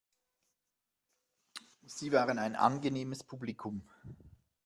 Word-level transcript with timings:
Sie 1.85 2.11
waren 2.11 2.39
ein 2.39 2.55
angenehmes 2.55 3.23
Publikum. 3.23 3.87